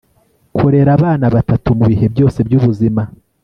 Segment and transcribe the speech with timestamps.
[0.55, 3.01] kurera abana batatu mubihe byose byubuzima